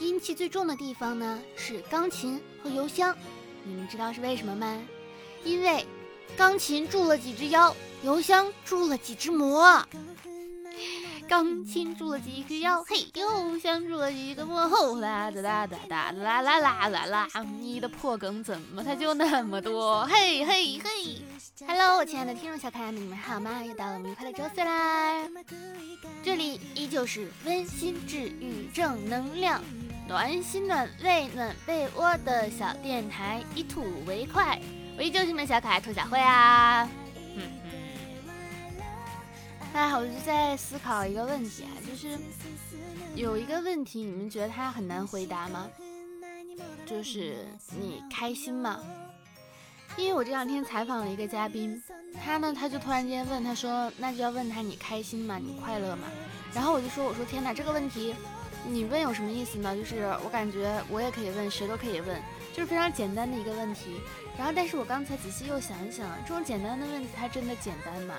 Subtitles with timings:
[0.00, 3.14] 阴气最重的地方呢是钢琴和邮箱，
[3.62, 4.82] 你们知道是为什么吗？
[5.44, 5.86] 因为
[6.36, 9.86] 钢琴住了几只妖，邮箱住了几只魔。
[11.28, 14.66] 钢琴住了几只妖，嘿，邮箱住了几个魔。
[15.00, 17.28] 啦哒哒哒哒啦啦啦啦啦，
[17.60, 20.04] 你的破梗怎么它就那么多？
[20.06, 21.22] 嘿嘿嘿
[21.68, 23.62] ，Hello，我亲爱的听众小可爱们，你们好吗？
[23.64, 25.28] 又到了我们愉快的周四啦！
[26.24, 29.62] 这里依旧是温馨治愈正能量。
[30.10, 34.60] 暖心暖胃暖被窝的小电台，以土为快，
[34.98, 36.82] 我依旧是你们小可爱兔小慧啊。
[37.36, 38.82] 嗯嗯。
[39.72, 42.18] 哎，我就在思考一个问题啊，就是
[43.14, 45.68] 有一个问题，你们觉得它很难回答吗？
[46.84, 47.46] 就是
[47.78, 48.80] 你开心吗？
[49.96, 51.80] 因为我这两天采访了一个嘉宾，
[52.20, 55.38] 他呢，他就突然间问他说，那就要问他你开心吗？
[55.40, 56.08] 你快乐吗？
[56.52, 58.16] 然后我就说，我说天哪，这个问题。
[58.66, 59.74] 你问有什么意思呢？
[59.74, 62.22] 就是我感觉我也可以问，谁都可以问，
[62.52, 64.00] 就是非常简单的一个问题。
[64.36, 68.14] 然后，但是我刚才仔细又想一想，这种简单的问题它真的简单吗？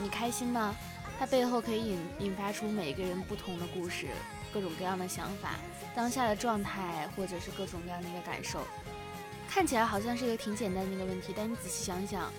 [0.00, 0.74] 你开心吗？
[1.18, 4.06] 它背后可以引引发出每个人不同的故事，
[4.52, 5.54] 各种各样的想法，
[5.94, 8.60] 当下的状态，或者是各种各样的一个感受。
[9.48, 12.30] 看起来好像是一个挺简单的一个问题，但你仔细想想，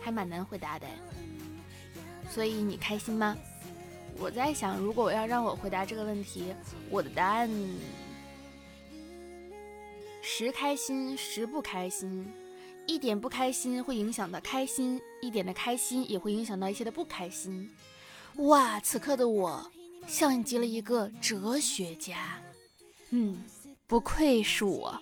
[0.00, 0.86] 还蛮难回答的。
[2.28, 3.36] 所以你开心吗？
[4.20, 6.52] 我在想，如果要让我回答这个问题，
[6.90, 7.48] 我的答案
[10.20, 12.26] 时开心时不开心，
[12.86, 17.70] 一点不开心会影响到开心，一点的开心也会影响到一些的不开心。
[18.36, 19.70] 哇，此刻的我
[20.06, 22.40] 像极了一个哲学家，
[23.10, 23.42] 嗯，
[23.86, 25.00] 不愧是我。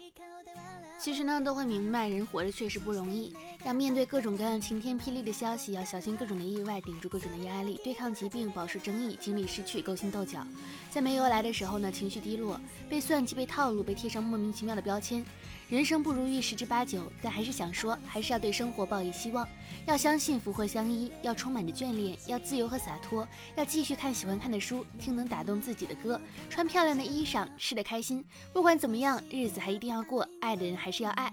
[0.99, 3.35] 其实呢，都会明白，人活着确实不容易。
[3.67, 10.47] 要面对各种各样晴天霹雳的消息，要小心各种的意外，顶住各种的压力，对抗疾病，饱受争议，经历失去，勾心斗角。
[10.89, 15.27] 在没由来的时候呢，情绪低落，被算计，被套路，被贴上莫名其妙的标签。
[15.69, 19.45] 人生不如意十之八九，但还是想说，还是要对生活抱以希望，
[19.85, 23.27] 要相信福祸相依，要充满着眷恋，要自由和洒脱，
[23.57, 28.25] 要继续看喜欢看的书，听能打动自己的歌，穿漂亮的衣裳，吃得开心。
[28.53, 31.33] 不管怎么样，日子还一定要过，爱的人还是要爱。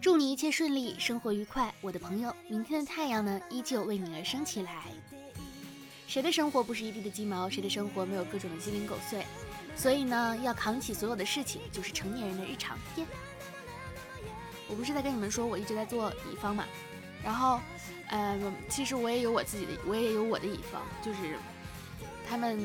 [0.00, 2.34] 祝你一切顺利，生活愉快，我的朋友。
[2.48, 4.84] 明天的太阳呢，依旧为你而升起来。
[6.06, 7.50] 谁的生活不是一地的鸡毛？
[7.50, 9.26] 谁的生活没有各种的鸡零狗碎？
[9.76, 12.78] 所以呢，要扛起所有的事情，就是成年人的日常。
[12.96, 13.04] 耶！
[14.68, 16.64] 我不是在跟你们说，我一直在做乙方嘛。
[17.22, 17.60] 然后，
[18.08, 18.40] 呃，
[18.70, 21.36] 其实我也有我自己的，我也有我的乙方，就是
[22.26, 22.58] 他们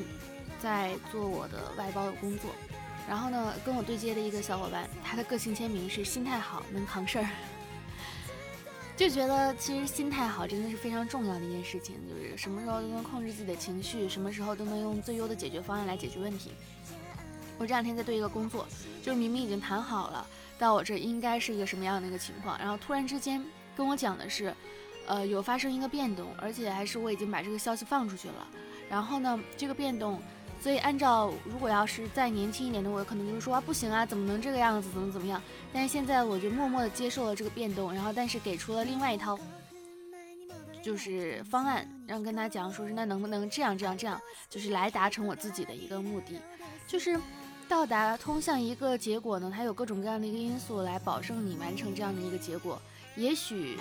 [0.57, 2.49] 在做我的外包的工作。
[3.07, 7.27] 然后呢，跟我对接的一个小伙伴，他的个性签名是心态好，能扛事儿。
[8.97, 16.51] 就觉得其实心态好真的是非常重要的一件事情，就是什么时候都能控制自己的情绪，什么时候都能用最优的解决方案来解决问题。
[17.57, 18.65] 我这两天在对一个工作，
[19.03, 20.25] 就是明明已经谈好了，
[20.57, 23.43] 到我这应该是一个什么样的一个情况，然后突然之间
[23.75, 24.55] 跟我讲的是，
[25.05, 28.47] 呃，有发生一个变动，而且还是我已经把这个消息放出去了。
[28.89, 30.21] 然后呢，这个变动。
[30.65, 35.39] 所以，按照如果要是再年轻一点的，我可能就是说啊，不行啊，怎么能这个样子，怎么怎么样？
[35.71, 39.37] 但是现在我就默默的接受了这个变动，然后但是给出了另外一套
[40.81, 46.41] 就是方案，让跟他讲说是那能不能这样这样这样，就是来达成我自己的一个目的，
[46.87, 47.15] 就是
[47.69, 52.81] 到达通向一个结果呢，它有各种各样的一个因素来保证你完成这样的一个结果，
[53.15, 53.77] 也许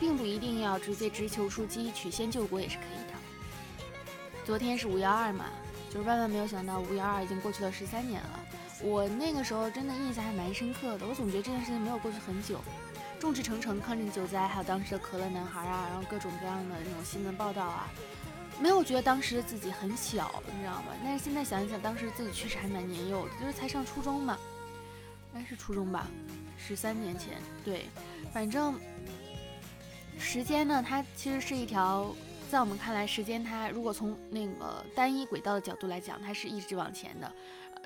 [0.00, 3.14] 并不一定要直接直球出击，曲线救国也是可以的。
[4.44, 5.44] 昨天是五幺二嘛。
[5.90, 8.40] 就是万万没有想到，五幺二已经过去了十三年了。
[8.82, 11.06] 我那个时候真的印象还蛮深刻的。
[11.06, 12.60] 我总觉得这件事情没有过去很久。
[13.18, 17.88] 众志成城抗震救灾，还有当时的可乐男孩啊，然后各种各样的那种新闻报道啊，
[18.60, 20.92] 没有觉得当时的自己很小，你知道吗？
[21.02, 24.38] 但是现在想一想，当时自己确实还蛮年幼的，就是才上初中嘛，
[25.34, 26.06] 应该是初中吧，
[26.56, 27.38] 十三年前。
[27.64, 27.86] 对，
[28.32, 28.78] 反正
[30.18, 32.14] 时间呢，它其实是一条。
[32.48, 37.30] 在我们看来，时间它如果从那个单一轨道的角度来讲，它是一直往前的，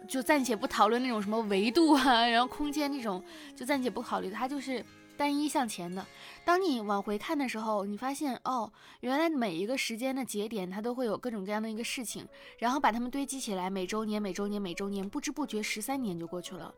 [0.08, 3.22] 就暂且不讨论那种什么维度啊， 然后空间那种，
[3.56, 4.84] 就暂且不考虑，它就是
[5.16, 6.06] 单一向前的。
[6.44, 12.24] 当你往回看的时候，你发现哦，原来每一个时间的节点，它都会有各种各样的一个事情，
[12.58, 16.72] 然后把它们堆积起来，每周年、每周年、每周年，不知不觉十三年就过去了。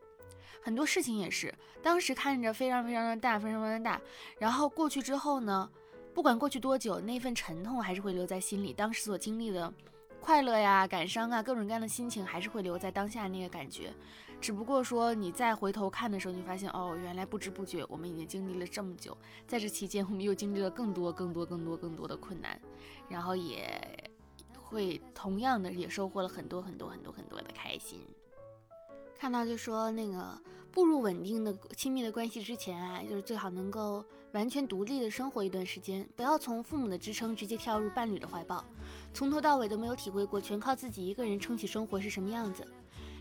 [0.63, 4.01] 很多事情也是，当时看着非常非常的大，非常非常大，
[4.39, 5.69] 然后过去之后呢？
[6.15, 8.73] 不管过去多久，那份沉痛还是会留在心里。
[8.73, 9.71] 当时所经历的
[10.21, 13.93] 快乐呀、感伤啊，各种各样的心情还是会留在当下那个感觉。
[14.41, 19.17] 只不过说你再回头看的时候，你发现哦，原来不知不觉我们已经经历了这么久。
[19.47, 22.59] 在这期间，我们又经历了更多、更多、更多、更多的困难，
[23.09, 24.11] 然后也
[24.57, 28.01] 会同样的也收获了很多很多很多很多的开心。
[29.25, 30.39] 看到就说那个
[30.71, 38.63] 步入稳定的亲密的关系之前啊，就是最好能够完全独立的生活一段时间，不要从父母的支撑直接跳入伴侣的怀抱，
[39.15, 42.67] 从头到尾都没有体会过全靠自己一个人撑起生活是什么样子。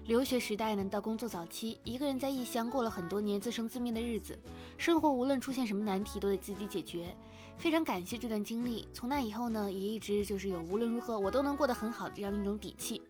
[0.06, 4.38] 留学时代呢，到工作早期，一个人在异乡过了很多年自生自灭的日子，
[4.78, 7.16] 生活无论出现什么难题都得自己解决，
[7.58, 8.86] 非常感谢这段经历。
[8.92, 13.02] 从那以后呢，也一直就是有无论如何我都能过得很好的这样一种底气。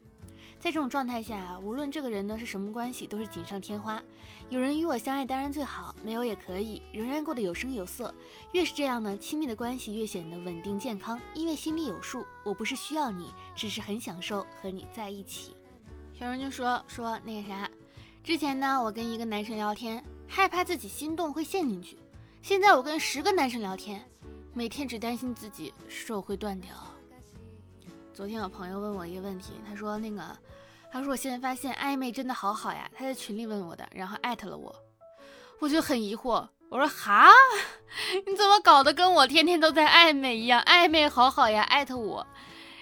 [0.63, 4.01] 在这种状态下，无论这个人呢是什么关系，都是锦上添花。
[4.47, 8.15] 有人与我相爱当然最好，没有也可以，仍然过得有声有色。
[8.53, 15.53] 越是这样呢，亲密的关系越显得稳定健康，因为心里有数，我不是需要你，只是很享受和你在一起。
[16.17, 17.69] 小人就说说那个啥，
[18.23, 21.97] 之前呢，我跟一个男生聊天，害怕自己心动会陷进去。
[22.41, 24.01] 现在我跟十个男生聊天，
[24.53, 26.69] 每天只担心自己手会断掉。
[28.13, 30.21] 昨天我朋友问我一个问题，他说那个，
[30.91, 32.87] 他说我现在发现暧昧真的好好呀。
[32.95, 34.73] 他在群里问我的，然后艾特了我，
[35.59, 37.27] 我就很疑惑，我说哈，
[38.27, 40.61] 你怎么搞得跟我天天都在暧昧一样？
[40.61, 42.25] 暧昧好好呀，艾特我。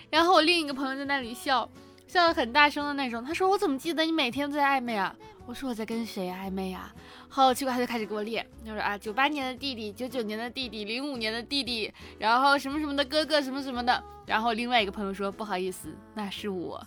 [0.10, 1.68] 然后我另一个朋友在那里笑。
[2.12, 5.16] 笑得很大声的那种，他说：“我怎么记得你每天都在暧昧啊？”
[5.48, 6.94] 我说：“我在跟谁暧昧啊？”
[7.30, 16.86] 好奇怪，他就开始给我列，他说：“啊，九八年的弟弟，九九年的弟弟，零五年的弟弟，然后什么什么的哥哥，什么什么的。”然后另外一个朋友说：“不好意思，那是我。”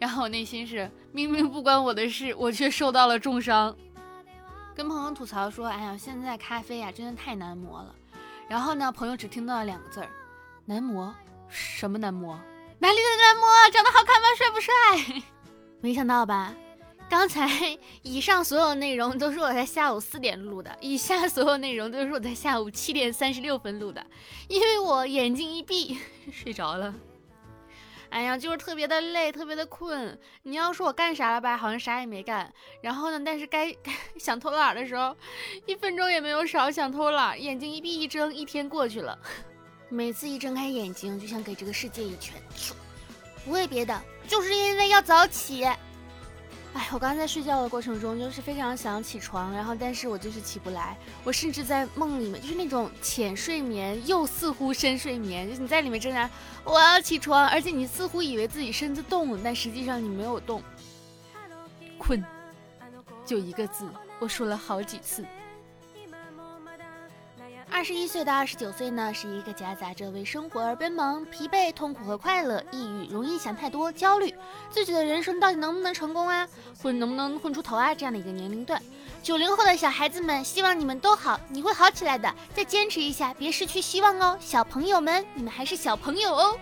[0.00, 3.72] 然后我内心是明明不关我的事，我却受到了重伤。
[4.74, 7.94] 跟朋友吐槽说：“哎呀，现在咖啡呀，真的太难磨了。”
[8.50, 10.08] 然后呢，朋友只听到了两个字儿
[10.66, 11.14] ：“难磨？
[11.48, 12.36] 什么难磨？”
[12.80, 14.28] 哪里的男模长得好看吗？
[14.36, 15.22] 帅不帅？
[15.80, 16.54] 没想到吧？
[17.10, 17.46] 刚才
[18.02, 24.04] 以上所有内容都是我在下午四点录的，以下所有内容都是我在下午七点三十六分录的，
[24.48, 25.98] 因为我眼睛一闭
[26.32, 26.94] 睡着了。
[28.10, 30.18] 哎呀，就是特别的累，特别的困。
[30.42, 31.56] 你要说我干啥了吧？
[31.56, 32.52] 好像啥也没干。
[32.80, 33.76] 然后呢，但是该
[34.18, 35.14] 想偷懒的时候，
[35.66, 37.40] 一分钟也没有少想偷懒。
[37.40, 39.16] 眼睛一闭一睁，一天过去了。
[39.92, 42.40] 每次一睁开眼睛，就想给这个世界一拳。
[43.44, 45.64] 不为别的，就是因为要早起。
[45.64, 50.96] 哎，我刚才在睡觉的过程中，就是非常想起床，然后但是我就是起不来。
[51.24, 56.30] 我甚至在梦里面，就是那种浅睡眠又似乎深睡眠，就是你在里面挣扎，
[56.62, 60.62] 我要起床，而且你似乎以为自己身子动了，但实际上你没有动。
[61.98, 62.24] 困，
[63.26, 63.90] 就一个字，
[64.20, 65.24] 我说了好几次。
[67.72, 74.34] 二十一岁到二十九岁呢，是一个夹杂着为生活而奔忙、疲惫、痛苦和快乐、抑郁、容易想太多、焦虑，
[74.70, 76.46] 自己的人生到底能不能成功啊，
[76.82, 78.82] 混能不能混出头啊这样的一个年龄段。
[79.22, 86.58] 九零后的小孩子们，希望你们都好，你会好起来的，再坚持一下，别失去希望哦，小朋友们，你们还是小朋友哦。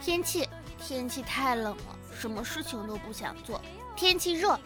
[0.00, 0.48] 天气，
[0.78, 3.60] 天气太冷了，什么事情都不想做。
[3.96, 4.58] 天气热，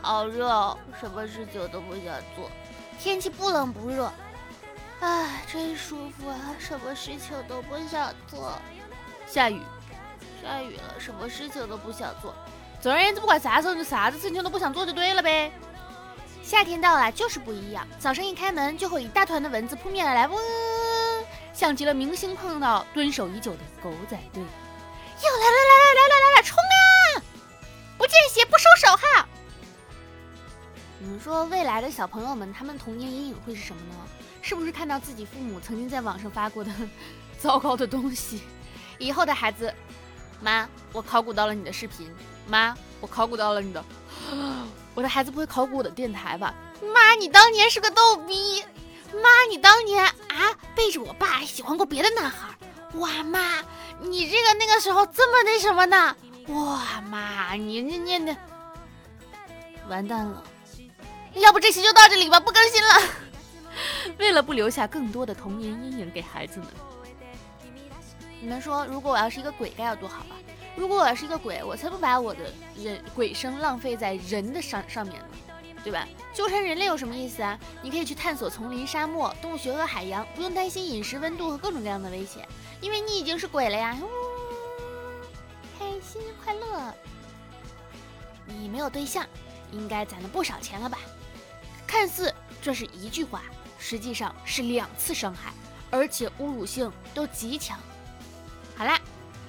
[0.00, 2.04] 好热哦，什么事情都不想
[2.34, 2.50] 做。
[3.00, 4.10] 天气不冷不热，
[5.00, 6.36] 唉，真舒服啊！
[6.58, 8.52] 什么事情都不想做。
[9.26, 9.60] 下雨，
[10.42, 12.34] 下雨了，什么事情都不想做。
[12.80, 15.52] 总而言之，不管啥时候，就啥子事情都不想做就对了呗。
[16.42, 17.86] 夏天到了，就是不一样。
[17.98, 20.38] 早上一开门，就会一大团的蚊子扑面而来，嗡，
[21.52, 24.42] 像极了明星碰到蹲守已久的狗仔队。
[24.42, 25.56] 又，来了
[31.04, 33.94] 你们说未来的小朋友们，他们童年阴影会是什么呢？
[34.40, 36.72] 是不是看到自己父母曾经在网上发过的
[37.38, 38.40] 糟糕的东西？
[38.98, 39.72] 以后的孩子，
[40.40, 42.10] 妈，我考古到了你的视频。
[42.48, 43.84] 妈，我考古到了你的。
[44.94, 46.54] 我的孩子不会考古我的电台吧？
[46.80, 48.64] 妈，你当年是个逗逼。
[49.12, 52.48] 妈，你当年啊背着我爸喜欢过别的男孩。
[52.94, 53.62] 哇，妈，
[54.00, 56.16] 你这个那个时候这么那什么呢？
[56.48, 58.34] 哇，妈，你你你你，
[59.86, 60.42] 完蛋了。
[61.34, 62.94] 要不这期就到这里吧，不更新了。
[64.18, 66.68] 为了不留下更多的童年阴影给孩子们，
[68.40, 70.36] 你们说，如果我要是一个鬼，该有多好啊！
[70.76, 75.26] 如果我要是一个鬼，我才不把我的人鬼生浪费在人的上上面呢，
[75.82, 76.06] 对吧？
[76.32, 77.58] 纠缠人类有什么意思啊？
[77.82, 82.46] 你可以去探索丛林、沙漠、洞穴和海洋，不用担心饮食、温度和各种各样的危险，
[82.80, 83.96] 因为你已经是鬼了呀！
[85.78, 86.94] 开心快乐。
[88.46, 89.26] 你没有对象，
[89.72, 90.98] 应该攒了不少钱了吧？
[91.94, 93.42] 看似这是一句话，
[93.78, 95.52] 实际上是两次伤害，
[95.92, 97.78] 而且侮辱性都极强。
[98.76, 98.98] 好啦，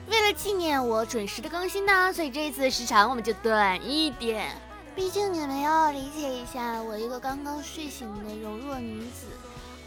[0.07, 4.55] 为了纪念我准时的更新呢，所以这一次的时长我们就短一点。
[4.95, 9.25] 毕竟你们要理解一下，我一个刚刚睡醒的柔弱女子，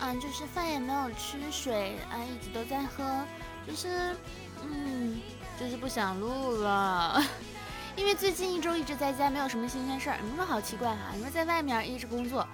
[0.00, 3.04] 啊，就是饭也没有吃，水啊一直都在喝，
[3.68, 4.16] 就是，
[4.64, 5.20] 嗯，
[5.60, 7.22] 就是不想录了。
[7.98, 10.18] 因为最近一周一直在家，没有什么新鲜事儿。
[10.22, 11.10] 你们说好奇怪哈？
[11.16, 12.46] 你说在外面一直工作，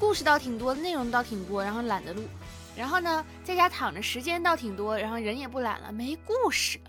[0.00, 2.24] 故事倒挺多，内容倒挺多，然后懒得录。
[2.76, 6.80] 然后呢，在家躺着时间倒挺多，然后人也不懒了，没故事。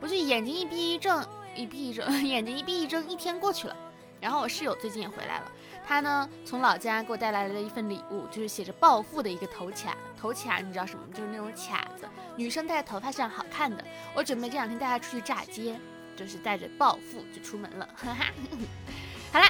[0.00, 1.22] 我就眼睛一闭一睁，
[1.54, 3.76] 一闭一睁， 眼睛一闭一睁，一天过去了。
[4.22, 5.52] 然后我室友最近也回来了，
[5.86, 9.94] 他呢从老家给我带来了一份礼物，就是写着“暴富”的一个头卡。
[10.18, 11.04] 头卡你知道什么？
[11.12, 13.84] 就是那种卡子，女生戴在头发上好看的。
[14.14, 15.78] 我准备这两天带她出去炸街，
[16.16, 17.88] 就是带着暴富就出门了。
[17.94, 18.26] 哈哈，
[19.32, 19.46] 好了，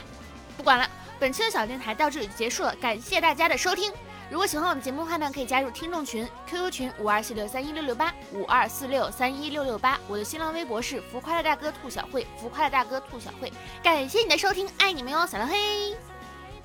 [0.56, 3.92] 不管了，本期的小电台到这里就结束了，感谢大家的收听。
[4.30, 9.98] 如果喜欢我们节目的话呢，可以加入听众群，QQ 群五二四六三一六六八五二四六三一六六八。
[10.08, 13.52] 我的新浪微博是浮夸的大哥兔小慧，浮夸的大哥兔小慧。
[13.82, 15.94] 感谢你的收听，爱你们哟，小浪黑，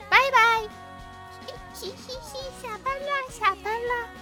[0.09, 0.63] 拜拜。
[1.73, 4.18] 嘻嘻嘻，下班啦，下班啦。